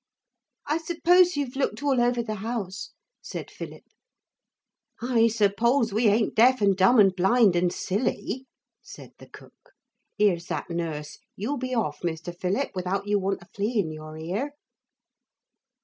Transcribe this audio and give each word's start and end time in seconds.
'I 0.65 0.79
suppose 0.79 1.37
you've 1.37 1.55
looked 1.55 1.83
all 1.83 2.01
over 2.01 2.23
the 2.23 2.37
house,' 2.41 2.89
said 3.21 3.51
Philip. 3.51 3.83
'I 4.99 5.27
suppose 5.27 5.93
we 5.93 6.07
ain't 6.07 6.33
deaf 6.33 6.59
and 6.59 6.75
dumb 6.75 6.97
and 6.97 7.15
blind 7.15 7.55
and 7.55 7.71
silly,' 7.71 8.47
said 8.81 9.11
the 9.19 9.29
cook. 9.29 9.73
'Here's 10.17 10.47
that 10.47 10.71
nurse. 10.71 11.19
You 11.35 11.55
be 11.55 11.75
off, 11.75 11.99
Mr. 11.99 12.35
Philip, 12.35 12.71
without 12.73 13.05
you 13.05 13.19
want 13.19 13.43
a 13.43 13.45
flea 13.45 13.77
in 13.77 13.91
your 13.91 14.17
ear.' 14.17 14.53